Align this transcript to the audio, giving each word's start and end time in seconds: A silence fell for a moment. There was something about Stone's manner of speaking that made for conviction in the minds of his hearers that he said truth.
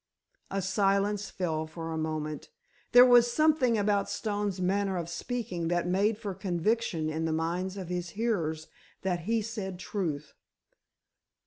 A 0.49 0.63
silence 0.63 1.29
fell 1.29 1.67
for 1.67 1.91
a 1.91 1.95
moment. 1.99 2.49
There 2.91 3.05
was 3.05 3.31
something 3.31 3.77
about 3.77 4.09
Stone's 4.09 4.59
manner 4.59 4.97
of 4.97 5.09
speaking 5.09 5.67
that 5.67 5.85
made 5.87 6.17
for 6.17 6.33
conviction 6.33 7.07
in 7.07 7.25
the 7.25 7.31
minds 7.31 7.77
of 7.77 7.89
his 7.89 8.09
hearers 8.17 8.65
that 9.03 9.25
he 9.29 9.43
said 9.43 9.77
truth. 9.77 10.33